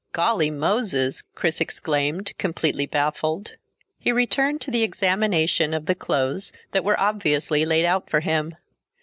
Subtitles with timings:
[0.13, 3.57] "Golly Moses!" Chris exclaimed, completely baffled.
[3.99, 8.55] He returned to the examination of the clothes that were obviously laid out for him.